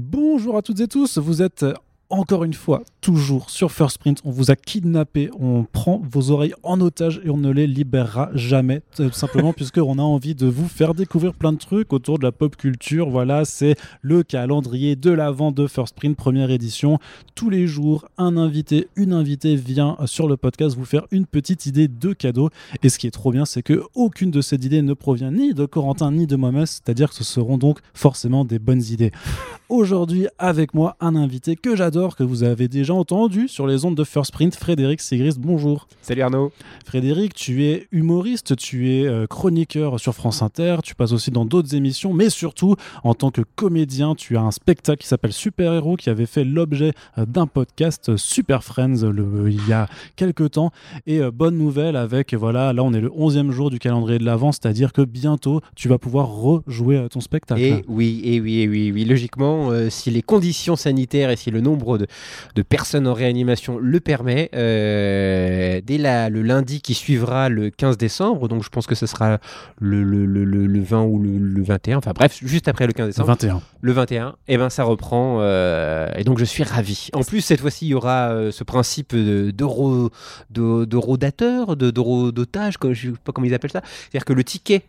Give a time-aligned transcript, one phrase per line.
[0.00, 1.66] Bonjour à toutes et tous, vous êtes
[2.08, 6.52] encore une fois, toujours sur First Sprint, on vous a kidnappé, on prend vos oreilles
[6.62, 10.68] en otage et on ne les libérera jamais, tout simplement puisqu'on a envie de vous
[10.68, 13.08] faire découvrir plein de trucs autour de la pop culture.
[13.08, 16.98] Voilà, c'est le calendrier de l'avant de First Sprint, première édition.
[17.34, 21.64] Tous les jours, un invité, une invitée vient sur le podcast vous faire une petite
[21.64, 22.50] idée de cadeau.
[22.82, 25.54] Et ce qui est trop bien, c'est que aucune de ces idées ne provient ni
[25.54, 29.12] de Corentin ni de moi-même, c'est-à-dire que ce seront donc forcément des bonnes idées.
[29.70, 33.94] Aujourd'hui, avec moi, un invité que j'adore que vous avez déjà entendu sur les ondes
[33.94, 35.36] de First Print, Frédéric Sigris.
[35.38, 35.86] Bonjour.
[36.02, 36.50] Salut Arnaud.
[36.84, 41.44] Frédéric, tu es humoriste, tu es euh, chroniqueur sur France Inter, tu passes aussi dans
[41.44, 42.74] d'autres émissions, mais surtout
[43.04, 46.42] en tant que comédien, tu as un spectacle qui s'appelle Super Héros qui avait fait
[46.42, 50.72] l'objet euh, d'un podcast euh, Super Friends le, il y a quelques temps.
[51.06, 54.50] Et bonne nouvelle avec, voilà, là on est le 11e jour du calendrier de l'avant,
[54.50, 57.60] c'est-à-dire que bientôt tu vas pouvoir rejouer ton spectacle.
[57.60, 59.04] Et oui, et oui, et oui, oui.
[59.04, 62.06] Logiquement, si les conditions sanitaires et si le nombre de,
[62.62, 64.50] personnes en réanimation le permet.
[64.54, 69.38] Euh, dès le lundi qui suivra le 15 décembre, donc je pense que ce sera
[69.80, 73.28] le, le, 20 ou le, 21, enfin bref, juste après le 15 décembre.
[73.28, 73.62] Le 21.
[73.80, 77.08] Le 21, et ben ça reprend, euh, et donc je suis ravi.
[77.12, 80.10] En plus, cette fois-ci, il y aura euh, ce principe d'euro
[80.50, 83.82] d'eurodateur, d'otage, je ne sais pas comment ils appellent ça.
[83.84, 84.84] C'est-à-dire que le ticket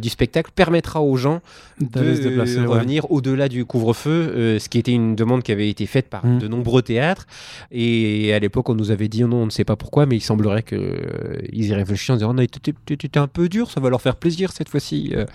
[0.00, 1.40] du spectacle permettra aux gens
[1.80, 6.24] de revenir au-delà du couvre-feu, ce qui était une demande qui avait été faite par
[6.24, 6.38] mmh.
[6.38, 6.82] de nombreux
[7.70, 10.20] Et à l'époque, on nous avait dit non, on ne sait pas pourquoi, mais il
[10.20, 14.00] semblerait qu'ils euh, y réfléchissent en disant non, tu un peu dur, ça va leur
[14.00, 15.12] faire plaisir cette fois-ci.
[15.14, 15.26] Euh,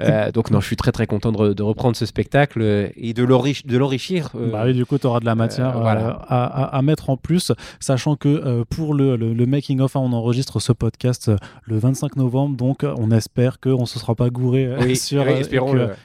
[0.00, 4.30] euh, donc, non, je suis très très content de, reprendre ce spectacle et de l'enrichir.
[4.34, 8.64] bah oui, du coup, tu auras de la matière à, mettre en plus, sachant que
[8.64, 11.30] pour le, le, making-of, hein, on enregistre ce podcast
[11.64, 15.24] le 25 novembre, donc on espère qu'on ne se sera pas gouré sur.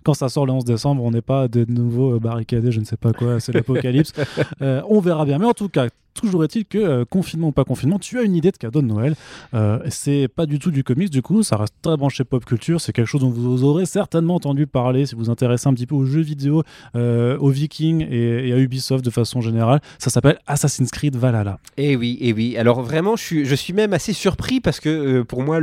[0.04, 2.98] quand ça sort le 11 décembre, on n'est pas de nouveau barricadé, je ne sais
[2.98, 4.14] pas quoi, c'est l'apocalypse.
[4.62, 5.38] Euh, on verra bien.
[5.38, 5.88] Mais en tout cas,
[6.18, 8.88] Toujours est-il que, euh, confinement ou pas confinement, tu as une idée de cadeau de
[8.88, 9.16] Noël.
[9.54, 12.82] Euh, c'est pas du tout du comics, du coup, ça reste très branché pop culture.
[12.82, 15.86] C'est quelque chose dont vous aurez certainement entendu parler si vous vous intéressez un petit
[15.86, 16.64] peu aux jeux vidéo,
[16.96, 19.80] euh, aux Vikings et, à Ubisoft de façon générale.
[20.00, 21.60] Ça s'appelle Assassin's Creed Valhalla.
[21.78, 22.58] Et eh oui, et eh oui.
[22.58, 25.60] Alors vraiment, je suis, même assez surpris parce que pour moi,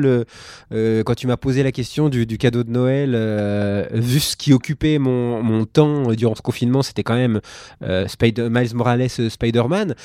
[0.71, 3.11] quand tu m'as posé la question du, cadeau de Noël,
[3.93, 7.41] vu ce qui occupait mon, temps durant ce confinement, c'était quand même
[7.81, 9.97] Miles Morales Spider-Man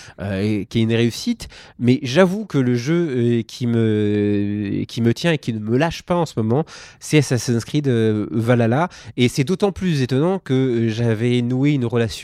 [0.41, 1.47] qui est une réussite.
[1.79, 5.77] Mais j'avoue que le jeu euh, qui, me, qui me tient et qui ne me
[5.77, 6.65] lâche pas en ce moment,
[6.99, 8.89] c'est Assassin's Creed euh, Valhalla.
[9.17, 12.19] Et c'est d'autant plus étonnant que euh, j'avais noué une relation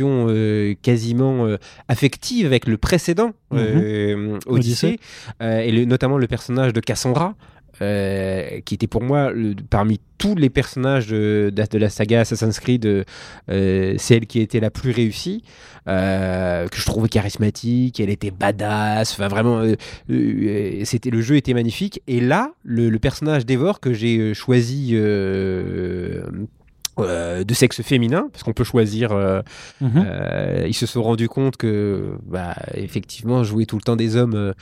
[0.82, 1.48] quasiment
[1.88, 4.40] affective avec le précédent mhm.
[4.46, 5.00] Odyssée,
[5.42, 7.36] et notamment le personnage de Cassandra.
[7.82, 9.32] Euh, qui était pour moi
[9.70, 12.86] parmi tous les personnages de, la saga Assassin's Creed,
[13.50, 15.44] euh, celle qui était la plus réussie,
[15.88, 19.62] euh, que je trouvais charismatique, elle était badass, enfin vraiment,
[20.08, 22.02] c'était le jeu était magnifique.
[22.08, 24.96] Et là, le, le personnage d'Evor que j'ai choisi
[27.00, 29.12] euh, de sexe féminin, parce qu'on peut choisir.
[29.12, 29.42] Euh,
[29.82, 29.92] mhm.
[29.98, 34.54] euh, ils se sont rendus compte que, bah, effectivement, jouer tout le temps des hommes,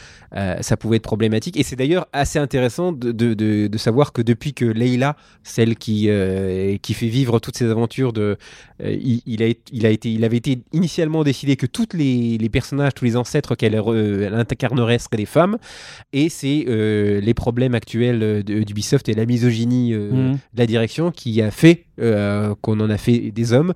[0.62, 1.58] ça pouvait être problématique.
[1.58, 3.34] Et c'est d'ailleurs assez intéressant de, de,
[3.68, 6.10] de, savoir que depuis que Leila, celle qui,
[6.82, 8.38] qui fait vivre toutes ces aventures, de,
[8.84, 12.50] il, il, a, il, a été, il avait été initialement décidé que tous les, les,
[12.50, 15.58] personnages, tous les ancêtres qu'elle incarnerait seraient des femmes.
[16.14, 20.34] Et c'est les problèmes actuels d'Ubisoft et la misogynie mhm.
[20.34, 22.23] de la direction qui a fait euh,
[22.62, 23.74] qu'on en a fait des hommes.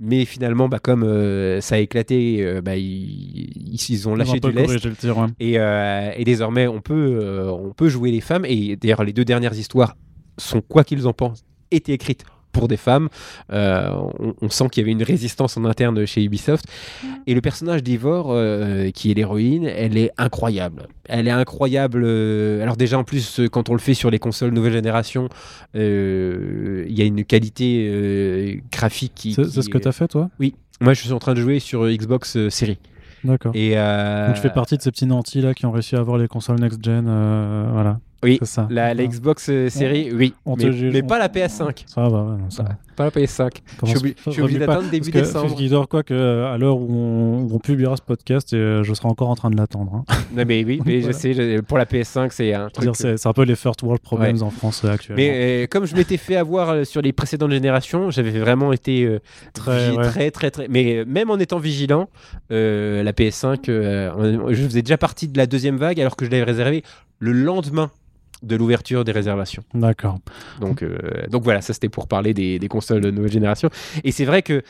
[0.00, 4.52] Mais finalement, bah, comme euh, ça a éclaté, euh, bah, ils, ils, ont lâché du
[4.52, 4.86] lest.
[5.40, 8.44] et, et, désormais, on peut, on peut jouer les femmes.
[8.44, 9.96] Et d'ailleurs, les deux dernières histoires
[10.36, 12.24] sont, quoi qu'ils en pensent, étaient écrites
[12.58, 13.08] pour des femmes.
[13.52, 13.90] Euh,
[14.42, 16.64] on, sent qu'il y avait une résistance en interne chez Ubisoft.
[17.26, 20.88] Et le personnage d'Ivor, euh, qui est l'héroïne, elle est incroyable.
[21.04, 22.02] Elle est incroyable.
[22.04, 25.28] Euh, alors déjà, en plus, quand on le fait sur les consoles nouvelle génération,
[25.74, 29.34] il y a une qualité graphique qui...
[29.34, 30.30] C'est ce que tu as fait, toi?
[30.40, 30.54] Oui.
[30.80, 32.78] Moi, je suis en train de jouer sur Xbox Series.
[33.24, 33.52] D'accord.
[33.54, 36.18] Et Donc tu fais partie de ces petits nantis là qui ont réussi à avoir
[36.18, 37.04] les consoles next-gen,
[37.72, 38.00] voilà.
[38.24, 38.66] Oui, ça.
[38.68, 40.34] La, Xbox euh, série, oui.
[40.44, 41.84] mais, pas la PS5.
[41.86, 42.70] Ça va, ouais, non, ça va.
[42.96, 43.58] Pas la PS5.
[43.84, 45.56] Je suis, obligé d'attendre début décembre.
[45.56, 49.06] Je dors quoi que euh, à l'heure où on, publiera ce podcast, euh, je serai
[49.06, 49.94] encore en train de l'attendre.
[49.94, 50.04] Hein.
[50.36, 52.90] Non, mais oui, mais je sais, pour la PS5, c'est un truc.
[52.94, 55.22] C'est un peu les first world problems en France actuellement.
[55.22, 59.18] Mais comme je m'étais fait avoir sur les précédentes générations, j'avais vraiment été
[59.54, 62.08] très, très, très, très, Mais même en étant vigilant,
[62.50, 66.82] la PS5, je faisais déjà partie de la deuxième vague alors que je l'avais réservée
[67.20, 67.90] le lendemain
[68.42, 69.62] de l'ouverture des réservations.
[69.74, 70.18] D'accord.
[70.60, 70.98] Donc, euh,
[71.30, 73.70] donc voilà, ça c'était pour parler des, consoles de nouvelle génération.
[74.04, 74.62] Et c'est vrai que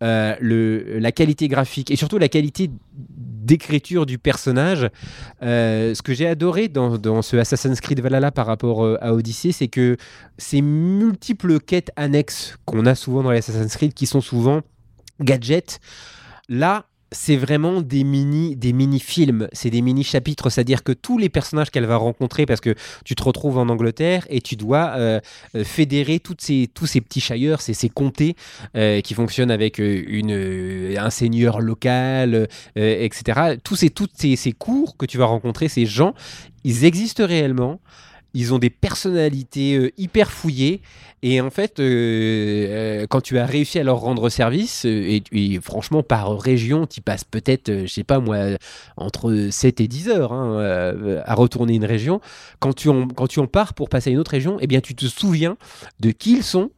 [0.00, 4.90] le, la qualité graphique et surtout la qualité d'écriture du personnage.
[5.40, 9.68] ce que j'ai adoré dans, dans, ce Assassin's Creed Valhalla par rapport à Odyssey, c'est
[9.68, 9.96] que
[10.36, 14.60] ces multiples quêtes annexes qu'on a souvent dans les Assassin's Creed, qui sont souvent
[15.20, 15.80] gadgets,
[16.48, 21.70] là, c'est vraiment des mini, des mini-films, c'est des mini-chapitres, c'est-à-dire que tous les personnages
[21.70, 22.74] qu'elle va rencontrer, parce que
[23.04, 25.20] tu te retrouves en Angleterre et tu dois euh,
[25.54, 28.34] euh, fédérer toutes ces, tous ces petits chailleurs, ces, ces comtés
[28.76, 33.56] euh, qui fonctionnent avec une, un seigneur local, etc.
[33.62, 36.14] Tous ces, ces, ces cours que tu vas rencontrer, ces gens,
[36.64, 37.80] ils existent réellement.
[38.34, 40.82] Ils ont des personnalités hyper fouillées
[41.26, 45.58] et en fait, euh, euh, quand tu as réussi à leur rendre service, euh, et,
[45.58, 48.58] franchement, par région, tu passes peut-être, je sais pas moi,
[48.98, 52.20] entre 7 et 10 heures hein, à retourner une région.
[52.58, 54.82] Quand tu, en, quand tu en pars pour passer à une autre région, eh bien,
[54.82, 55.56] tu te souviens
[55.98, 56.70] de qui ils sont,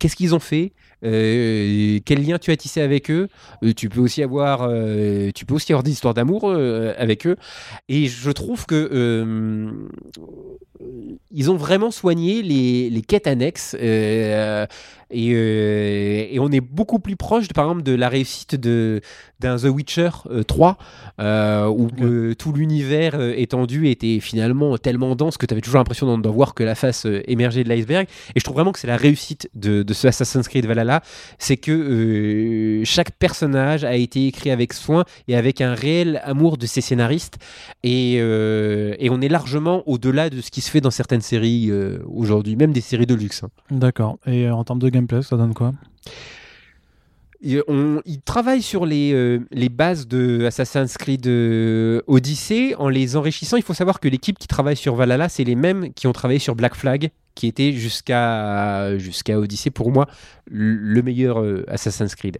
[0.00, 0.72] qu'est-ce qu'ils ont fait,
[1.04, 3.28] euh, quel lien tu as tissé avec eux?
[3.62, 7.36] Euh, tu peux aussi avoir, euh, tu peux aussi avoir des histoires d'amour avec eux.
[7.88, 9.86] Et je trouve que
[11.30, 13.76] ils ont vraiment soigné les, les quêtes annexes.
[15.10, 19.00] Et, et, on est beaucoup plus proche, par exemple, de la réussite de,
[19.40, 20.10] d'un The Witcher
[20.46, 20.76] 3,
[21.68, 21.90] où
[22.38, 26.64] tout l'univers étendu était finalement tellement dense que tu avais toujours l'impression d'en voir que
[26.64, 28.06] la face émergée de l'iceberg.
[28.34, 31.02] Et je trouve vraiment que c'est la réussite de, de ce Assassin's Creed Valhalla
[31.38, 36.56] c'est que euh, chaque personnage a été écrit avec soin et avec un réel amour
[36.56, 37.38] de ses scénaristes.
[37.82, 42.00] Et, euh, on est largement au-delà de ce qui se fait dans certaines séries euh,
[42.12, 43.44] aujourd'hui, même des séries de luxe.
[43.44, 43.50] Hein.
[43.70, 44.18] D'accord.
[44.26, 45.74] Et en termes de gameplay, ça donne quoi?
[47.68, 51.26] On, il travaille sur les, les bases de Assassin's Creed
[52.06, 53.58] Odyssey en les enrichissant.
[53.58, 56.38] Il faut savoir que l'équipe qui travaille sur Valhalla, c'est les mêmes qui ont travaillé
[56.38, 60.06] sur Black Flag qui était jusqu'à jusqu'à Odyssey pour moi
[60.50, 62.38] le meilleur euh, Assassin's Creed.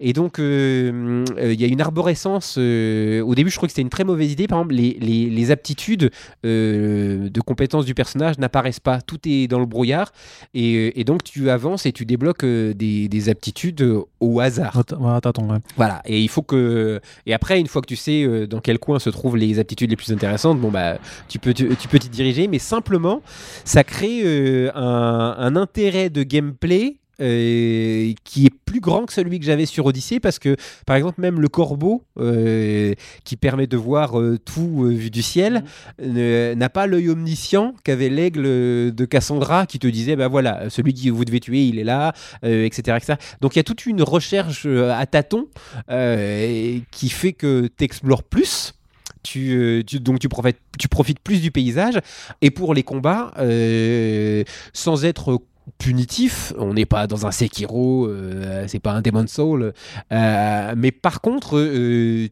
[0.00, 2.56] Et donc euh, euh, il y a une arborescence.
[2.56, 4.46] au début, je crois que c'était une très mauvaise idée.
[4.46, 6.10] Par exemple, les, les, les aptitudes
[6.42, 9.00] de compétences du personnage n'apparaissent pas.
[9.00, 10.12] Tout est dans le brouillard
[10.54, 13.86] et, et donc tu avances et tu débloques des, des, aptitudes
[14.20, 14.82] au hasard.
[15.76, 16.02] Voilà.
[16.06, 19.10] Et il faut que et après une fois que tu sais dans quel coin se
[19.10, 20.98] trouvent les aptitudes les plus intéressantes, bon bah
[21.28, 23.22] tu peux tu, tu peux t'y diriger, mais simplement
[23.64, 29.44] ça crée euh, un, intérêt de gameplay euh, qui est plus grand que celui que
[29.44, 30.56] j'avais sur Odyssey parce que
[30.86, 32.94] par exemple même le corbeau euh,
[33.24, 34.14] qui permet de voir
[34.44, 35.62] tout vu du ciel
[36.02, 36.54] mhm.
[36.54, 41.10] n'a pas l'œil omniscient qu'avait l'aigle de Cassandra qui te disait bah voilà celui que
[41.10, 44.66] vous devez tuer il est là etc., etc, donc il y a toute une recherche
[44.66, 45.48] à tâtons
[45.88, 48.74] qui fait que tu explores plus
[49.36, 52.00] euh, tu, donc tu profites, plus du paysage.
[52.40, 55.40] Et pour les combats, euh, sans être
[55.78, 56.52] punitif.
[56.58, 59.72] On n'est pas dans un Sekiro, euh, c'est pas un Demon Soul.
[60.10, 61.60] mais par contre,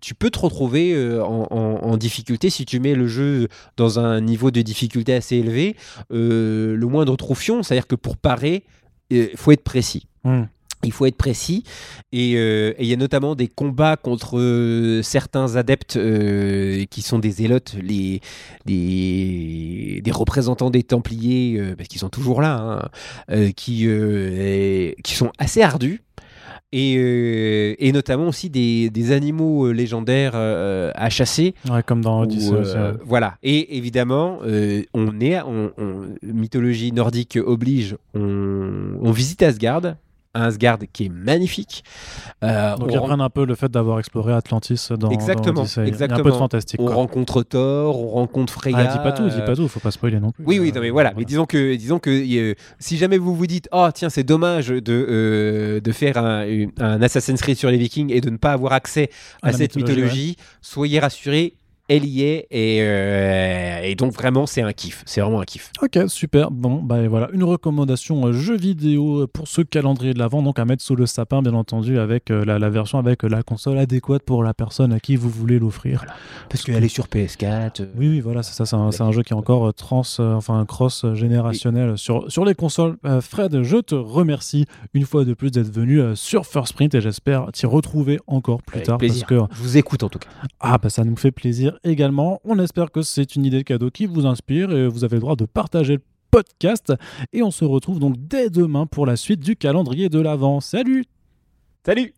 [0.00, 4.62] tu peux te retrouver en, difficulté si tu mets le jeu dans un niveau de
[4.62, 5.76] difficulté assez élevé.
[6.10, 8.64] le moindre troufion, c'est-à-dire que pour parer,
[9.10, 10.06] il faut être précis.
[10.24, 10.44] Hmm.
[10.84, 11.64] Il faut être précis
[12.14, 17.18] euh, et il y a notamment des combats contre euh, certains adeptes euh, qui sont
[17.18, 18.20] des zélotes, les,
[18.66, 22.90] des, représentants des Templiers, parce qu'ils sont toujours là,
[23.28, 23.88] hein, qui,
[25.02, 26.02] qui sont assez ardus.
[26.72, 31.54] Et, et, notamment aussi des, des animaux légendaires à chasser.
[31.86, 32.54] comme dans Odyssey.
[33.04, 33.36] Voilà.
[33.42, 34.38] Et évidemment,
[34.94, 35.38] on est,
[36.22, 39.94] mythologie nordique oblige, on, on visite Asgard,
[40.34, 41.84] un Asgard qui est magnifique.
[42.44, 46.20] Euh, Donc ils reprennent un peu le fait d'avoir exploré Atlantis dans exactement, exactement.
[46.20, 46.80] un peu de fantastique.
[46.80, 48.78] On rencontre Thor, on rencontre Freya.
[48.78, 50.44] Ah, dis pas tout, dis pas tout, faut pas spoiler non plus.
[50.44, 51.12] Oui, oui, non, mais voilà.
[51.16, 54.82] Mais disons que, disons que si jamais vous vous dites, oh tiens, c'est dommage de,
[54.88, 56.46] euh, de faire un,
[56.78, 59.10] un, Assassin's Creed sur les Vikings et de ne pas avoir accès
[59.42, 61.54] à, cette mythologie, soyez rassurés,
[61.90, 65.72] elle y est euh, et, donc vraiment c'est un kiff, c'est vraiment un kiff.
[65.82, 70.40] Ok super, bon bah voilà une recommandation euh, jeu vidéo pour ce calendrier de l'avant
[70.40, 73.76] donc à mettre sous le sapin bien entendu avec euh, la, version avec la console
[73.78, 76.04] adéquate pour la personne à qui vous voulez l'offrir.
[76.48, 77.88] Parce, qu'elle est sur PS4.
[77.96, 81.98] Oui oui voilà c'est ça c'est un, jeu qui est encore trans enfin cross générationnel
[81.98, 82.98] sur, sur les consoles.
[83.20, 87.50] Fred je te remercie une fois de plus d'être venu sur First Print et j'espère
[87.52, 90.28] t'y retrouver encore plus tard parce que je vous écoute en tout cas.
[90.60, 92.40] Ah bah ça nous fait plaisir également.
[92.44, 95.20] On espère que c'est une idée de cadeau qui vous inspire et vous avez le
[95.20, 96.92] droit de partager le podcast.
[97.32, 100.60] Et on se retrouve donc dès demain pour la suite du calendrier de l'Avent.
[100.60, 101.04] Salut
[101.84, 102.14] Salut